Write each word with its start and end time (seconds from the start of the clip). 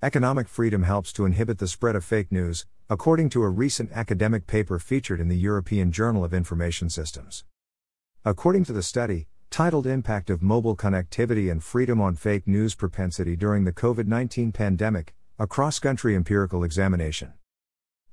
Economic 0.00 0.46
freedom 0.46 0.84
helps 0.84 1.12
to 1.12 1.26
inhibit 1.26 1.58
the 1.58 1.66
spread 1.66 1.96
of 1.96 2.04
fake 2.04 2.30
news, 2.30 2.66
according 2.88 3.28
to 3.28 3.42
a 3.42 3.48
recent 3.48 3.90
academic 3.90 4.46
paper 4.46 4.78
featured 4.78 5.18
in 5.18 5.26
the 5.26 5.36
European 5.36 5.90
Journal 5.90 6.22
of 6.22 6.32
Information 6.32 6.88
Systems. 6.88 7.44
According 8.24 8.64
to 8.66 8.72
the 8.72 8.84
study, 8.84 9.26
titled 9.50 9.88
Impact 9.88 10.30
of 10.30 10.40
Mobile 10.40 10.76
Connectivity 10.76 11.50
and 11.50 11.64
Freedom 11.64 12.00
on 12.00 12.14
Fake 12.14 12.46
News 12.46 12.76
Propensity 12.76 13.34
During 13.34 13.64
the 13.64 13.72
COVID 13.72 14.06
19 14.06 14.52
Pandemic, 14.52 15.14
a 15.36 15.48
cross 15.48 15.80
country 15.80 16.14
empirical 16.14 16.62
examination. 16.62 17.32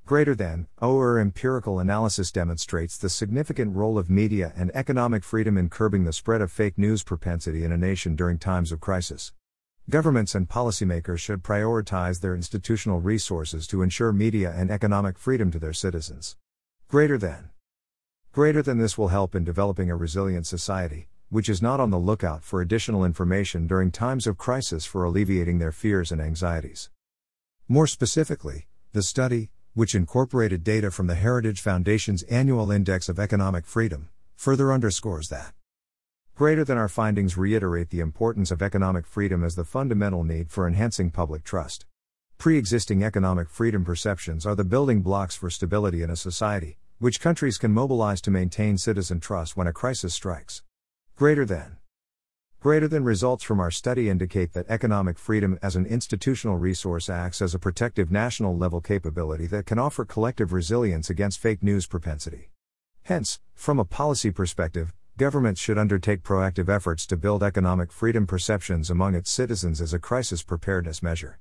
Greater 0.04 0.34
than, 0.34 0.66
OER 0.82 1.20
empirical 1.20 1.78
analysis 1.78 2.32
demonstrates 2.32 2.98
the 2.98 3.08
significant 3.08 3.76
role 3.76 3.96
of 3.96 4.10
media 4.10 4.52
and 4.56 4.74
economic 4.74 5.22
freedom 5.22 5.56
in 5.56 5.68
curbing 5.68 6.02
the 6.02 6.12
spread 6.12 6.40
of 6.40 6.50
fake 6.50 6.78
news 6.78 7.04
propensity 7.04 7.62
in 7.62 7.70
a 7.70 7.78
nation 7.78 8.16
during 8.16 8.38
times 8.38 8.72
of 8.72 8.80
crisis. 8.80 9.32
Governments 9.88 10.34
and 10.34 10.48
policymakers 10.48 11.20
should 11.20 11.44
prioritize 11.44 12.20
their 12.20 12.34
institutional 12.34 13.00
resources 13.00 13.68
to 13.68 13.82
ensure 13.82 14.12
media 14.12 14.52
and 14.52 14.68
economic 14.68 15.16
freedom 15.16 15.52
to 15.52 15.60
their 15.60 15.72
citizens. 15.72 16.34
Greater 16.88 17.16
than. 17.16 17.50
Greater 18.32 18.62
than 18.62 18.78
this 18.78 18.98
will 18.98 19.08
help 19.08 19.36
in 19.36 19.44
developing 19.44 19.88
a 19.88 19.94
resilient 19.94 20.44
society, 20.44 21.06
which 21.28 21.48
is 21.48 21.62
not 21.62 21.78
on 21.78 21.90
the 21.90 22.00
lookout 22.00 22.42
for 22.42 22.60
additional 22.60 23.04
information 23.04 23.68
during 23.68 23.92
times 23.92 24.26
of 24.26 24.36
crisis 24.36 24.84
for 24.84 25.04
alleviating 25.04 25.60
their 25.60 25.70
fears 25.70 26.10
and 26.10 26.20
anxieties. 26.20 26.90
More 27.68 27.86
specifically, 27.86 28.66
the 28.92 29.04
study, 29.04 29.50
which 29.74 29.94
incorporated 29.94 30.64
data 30.64 30.90
from 30.90 31.06
the 31.06 31.14
Heritage 31.14 31.60
Foundation's 31.60 32.24
annual 32.24 32.72
Index 32.72 33.08
of 33.08 33.20
Economic 33.20 33.64
Freedom, 33.64 34.08
further 34.34 34.72
underscores 34.72 35.28
that. 35.28 35.54
Greater 36.36 36.64
than 36.64 36.76
our 36.76 36.86
findings 36.86 37.38
reiterate 37.38 37.88
the 37.88 38.00
importance 38.00 38.50
of 38.50 38.60
economic 38.60 39.06
freedom 39.06 39.42
as 39.42 39.54
the 39.54 39.64
fundamental 39.64 40.22
need 40.22 40.50
for 40.50 40.68
enhancing 40.68 41.10
public 41.10 41.42
trust. 41.42 41.86
Pre 42.36 42.58
existing 42.58 43.02
economic 43.02 43.48
freedom 43.48 43.86
perceptions 43.86 44.44
are 44.44 44.54
the 44.54 44.62
building 44.62 45.00
blocks 45.00 45.34
for 45.34 45.48
stability 45.48 46.02
in 46.02 46.10
a 46.10 46.14
society, 46.14 46.76
which 46.98 47.22
countries 47.22 47.56
can 47.56 47.72
mobilize 47.72 48.20
to 48.20 48.30
maintain 48.30 48.76
citizen 48.76 49.18
trust 49.18 49.56
when 49.56 49.66
a 49.66 49.72
crisis 49.72 50.12
strikes. 50.12 50.62
Greater 51.16 51.46
than. 51.46 51.78
Greater 52.60 52.86
than 52.86 53.02
results 53.02 53.42
from 53.42 53.58
our 53.58 53.70
study 53.70 54.10
indicate 54.10 54.52
that 54.52 54.68
economic 54.68 55.18
freedom 55.18 55.58
as 55.62 55.74
an 55.74 55.86
institutional 55.86 56.58
resource 56.58 57.08
acts 57.08 57.40
as 57.40 57.54
a 57.54 57.58
protective 57.58 58.10
national 58.10 58.54
level 58.54 58.82
capability 58.82 59.46
that 59.46 59.64
can 59.64 59.78
offer 59.78 60.04
collective 60.04 60.52
resilience 60.52 61.08
against 61.08 61.38
fake 61.38 61.62
news 61.62 61.86
propensity. 61.86 62.50
Hence, 63.04 63.40
from 63.54 63.78
a 63.78 63.86
policy 63.86 64.30
perspective, 64.30 64.92
governments 65.18 65.60
should 65.60 65.78
undertake 65.78 66.22
proactive 66.22 66.68
efforts 66.68 67.06
to 67.06 67.16
build 67.16 67.42
economic 67.42 67.90
freedom 67.90 68.26
perceptions 68.26 68.90
among 68.90 69.14
its 69.14 69.30
citizens 69.30 69.80
as 69.80 69.94
a 69.94 69.98
crisis 69.98 70.42
preparedness 70.42 71.02
measure. 71.02 71.38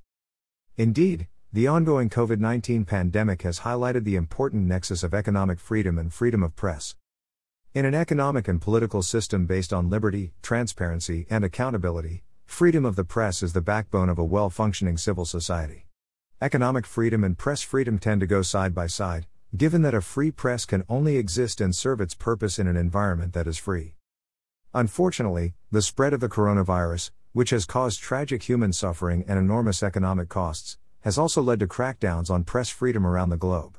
Indeed, 0.78 1.28
the 1.52 1.68
ongoing 1.68 2.10
COVID 2.10 2.40
19 2.40 2.86
pandemic 2.86 3.42
has 3.42 3.60
highlighted 3.60 4.06
the 4.06 4.16
important 4.16 4.66
nexus 4.66 5.04
of 5.04 5.14
economic 5.14 5.60
freedom 5.60 5.98
and 5.98 6.14
freedom 6.14 6.42
of 6.42 6.56
press. 6.56 6.96
In 7.74 7.84
an 7.84 7.94
economic 7.94 8.48
and 8.48 8.62
political 8.62 9.02
system 9.02 9.46
based 9.46 9.74
on 9.74 9.90
liberty, 9.90 10.32
transparency, 10.42 11.28
and 11.30 11.44
accountability, 11.44 12.24
freedom 12.46 12.86
of 12.86 12.96
the 12.96 13.04
press 13.04 13.44
is 13.44 13.52
the 13.52 13.62
backbone 13.62 14.08
of 14.08 14.18
a 14.18 14.24
well 14.24 14.50
functioning 14.50 14.98
civil 14.98 15.26
society. 15.26 15.88
Economic 16.42 16.86
freedom 16.86 17.26
and 17.26 17.38
press 17.38 17.62
freedom 17.62 18.00
tend 18.00 18.22
to 18.22 18.28
go 18.28 18.42
side 18.42 18.74
by 18.74 18.88
side, 18.88 19.28
given 19.58 19.82
that 19.84 19.94
a 19.94 20.02
free 20.02 20.32
press 20.32 20.66
can 20.66 20.84
only 20.90 21.18
exist 21.18 21.62
and 21.62 21.76
serve 21.76 22.02
its 22.02 22.14
purpose 22.14 22.60
in 22.60 22.68
an 22.68 22.76
environment 22.76 23.34
that 23.34 23.48
is 23.48 23.58
free. 23.58 23.96
Unfortunately, 24.74 25.54
the 25.72 25.82
spread 25.82 26.14
of 26.14 26.20
the 26.20 26.28
coronavirus, 26.28 27.12
which 27.32 27.52
has 27.52 27.66
caused 27.66 28.02
tragic 28.02 28.44
human 28.44 28.74
suffering 28.74 29.24
and 29.28 29.40
enormous 29.40 29.82
economic 29.82 30.30
costs, 30.30 30.78
has 31.02 31.18
also 31.18 31.42
led 31.42 31.60
to 31.60 31.68
crackdowns 31.68 32.30
on 32.30 32.44
press 32.44 32.70
freedom 32.70 33.06
around 33.06 33.30
the 33.30 33.38
globe. 33.38 33.78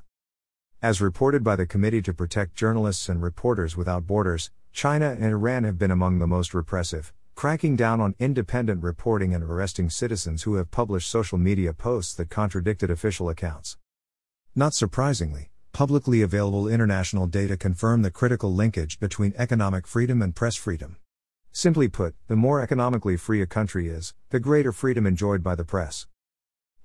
As 0.81 1.01
reported 1.01 1.43
by 1.43 1.57
the 1.57 1.67
Committee 1.67 2.03
to 2.03 2.15
Protect 2.15 2.55
Journalists 2.55 3.09
and 3.09 3.23
Reporters 3.23 3.77
Without 3.77 4.07
Borders, 4.07 4.51
China 4.73 5.11
and 5.11 5.25
Iran 5.25 5.65
have 5.65 5.79
been 5.79 5.91
among 5.91 6.19
the 6.19 6.27
most 6.27 6.55
repressive, 6.55 7.12
cracking 7.34 7.77
down 7.77 8.00
on 8.00 8.15
independent 8.19 8.83
reporting 8.83 9.34
and 9.34 9.43
arresting 9.43 9.91
citizens 9.91 10.45
who 10.45 10.55
have 10.55 10.71
published 10.71 11.11
social 11.11 11.39
media 11.39 11.73
posts 11.73 12.15
that 12.15 12.31
contradicted 12.31 12.91
official 12.91 13.29
accounts. 13.29 13.77
Not 14.55 14.73
surprisingly, 14.73 15.50
publicly 15.76 16.22
available 16.22 16.66
international 16.69 17.26
data 17.26 17.54
confirm 17.54 18.00
the 18.00 18.10
critical 18.10 18.50
linkage 18.50 18.98
between 18.98 19.34
economic 19.37 19.87
freedom 19.87 20.22
and 20.22 20.34
press 20.34 20.56
freedom. 20.56 20.97
Simply 21.53 21.87
put, 21.87 22.14
the 22.28 22.34
more 22.34 22.62
economically 22.62 23.19
free 23.19 23.42
a 23.42 23.47
country 23.47 23.91
is, 23.91 24.14
the 24.31 24.41
greater 24.41 24.72
freedom 24.72 25.06
enjoyed 25.06 25.42
by 25.42 25.54
the 25.54 25.66
press. 25.66 26.06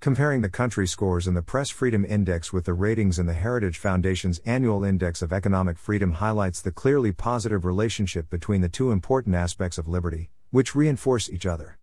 Comparing 0.02 0.42
the 0.42 0.50
country 0.50 0.86
scores 0.86 1.26
in 1.26 1.36
the 1.36 1.42
Press 1.42 1.70
Freedom 1.70 2.04
Index 2.04 2.52
with 2.52 2.66
the 2.66 2.74
ratings 2.74 3.18
in 3.18 3.28
the 3.28 3.34
Heritage 3.34 3.78
Foundation's 3.78 4.40
annual 4.40 4.84
Index 4.84 5.22
of 5.22 5.32
Economic 5.32 5.78
Freedom 5.78 6.12
highlights 6.12 6.60
the 6.60 6.74
clearly 6.74 7.14
positive 7.14 7.64
relationship 7.64 8.30
between 8.30 8.60
the 8.60 8.68
two 8.68 8.92
important 8.92 9.36
aspects 9.36 9.78
of 9.78 9.88
liberty, 9.88 10.32
which 10.50 10.76
reinforce 10.76 11.30
each 11.30 11.46
other. 11.46 11.78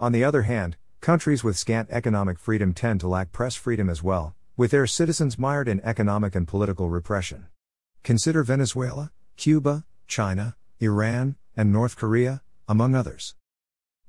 On 0.00 0.10
the 0.10 0.24
other 0.24 0.42
hand, 0.42 0.78
countries 1.00 1.44
with 1.44 1.56
scant 1.56 1.90
economic 1.92 2.40
freedom 2.40 2.74
tend 2.74 2.98
to 2.98 3.06
lack 3.06 3.30
press 3.30 3.54
freedom 3.54 3.88
as 3.88 4.02
well, 4.02 4.34
with 4.56 4.70
their 4.70 4.86
citizens 4.86 5.38
mired 5.38 5.66
in 5.66 5.80
economic 5.80 6.34
and 6.34 6.46
political 6.46 6.88
repression. 6.88 7.46
Consider 8.02 8.44
Venezuela, 8.44 9.10
Cuba, 9.36 9.84
China, 10.06 10.56
Iran, 10.78 11.36
and 11.56 11.72
North 11.72 11.96
Korea, 11.96 12.42
among 12.68 12.94
others. 12.94 13.34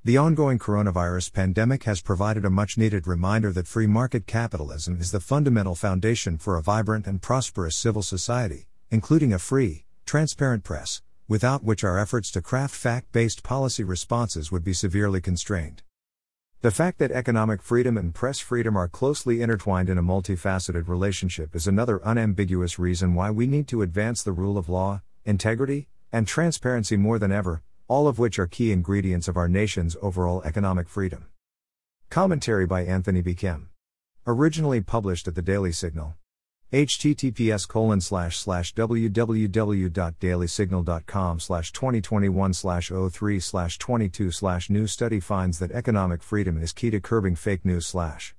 The 0.04 0.18
ongoing 0.18 0.60
coronavirus 0.60 1.34
pandemic 1.34 1.86
has 1.86 2.02
provided 2.02 2.46
a 2.46 2.52
much 2.52 2.78
needed 2.78 3.08
reminder 3.08 3.52
that 3.54 3.68
free 3.68 3.88
market 3.88 4.28
capitalism 4.28 5.00
is 5.00 5.12
the 5.12 5.20
fundamental 5.20 5.74
foundation 5.74 6.38
for 6.38 6.58
a 6.58 6.62
vibrant 6.62 7.08
and 7.08 7.20
prosperous 7.20 7.76
civil 7.76 8.04
society, 8.04 8.68
including 8.92 9.34
a 9.34 9.40
free, 9.40 9.86
transparent 10.06 10.64
press, 10.64 11.02
without 11.28 11.64
which 11.64 11.84
our 11.84 11.98
efforts 11.98 12.30
to 12.30 12.42
craft 12.42 12.76
fact 12.76 13.12
based 13.12 13.42
policy 13.42 13.84
responses 13.84 14.52
would 14.52 14.64
be 14.64 14.74
severely 14.74 15.22
constrained. 15.22 15.82
The 16.66 16.72
fact 16.72 16.98
that 16.98 17.12
economic 17.12 17.62
freedom 17.62 17.96
and 17.96 18.12
press 18.12 18.40
freedom 18.40 18.76
are 18.76 18.88
closely 18.88 19.44
intertwined 19.44 19.88
in 19.88 20.00
a 20.00 20.02
multifaceted 20.02 20.88
relationship 20.88 21.56
is 21.56 21.68
another 21.68 22.04
unambiguous 22.04 22.80
reason 22.80 23.14
why 23.14 23.30
we 23.30 23.46
need 23.46 23.68
to 23.68 23.84
advance 23.84 24.24
the 24.24 24.32
rule 24.32 24.58
of 24.58 24.68
law, 24.68 25.04
integrity, 25.26 25.88
and 26.12 26.28
transparency 26.28 26.98
more 26.98 27.20
than 27.20 27.32
ever, 27.32 27.62
all 27.88 28.08
of 28.08 28.18
which 28.18 28.40
are 28.40 28.48
key 28.48 28.72
ingredients 28.72 29.28
of 29.28 29.38
our 29.38 29.48
nation's 29.48 29.96
overall 30.02 30.42
economic 30.42 30.90
freedom. 30.90 31.28
Commentary 32.10 32.66
by 32.66 32.84
Anthony 32.84 33.22
B. 33.22 33.36
Kim. 33.36 33.70
Originally 34.26 34.82
published 34.82 35.28
at 35.28 35.36
the 35.36 35.44
Daily 35.44 35.72
Signal 35.72 36.16
https 36.76 37.66
colon 37.66 38.02
slash 38.02 38.38
slash 38.38 38.74
www.dailysignal.com 38.74 41.40
slash 41.40 41.72
2021 41.72 42.54
slash 42.54 42.92
03 43.12 43.40
slash 43.40 43.78
22 43.78 44.32
slash 44.32 44.70
new 44.70 44.86
study 44.86 45.22
finds 45.22 45.60
that 45.60 45.72
economic 45.72 46.22
freedom 46.22 46.62
is 46.62 46.74
key 46.74 46.90
to 46.90 47.00
curbing 47.00 47.36
fake 47.36 47.64
news 47.64 47.88
slash 47.88 48.34